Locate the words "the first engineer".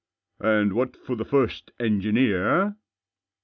1.15-2.75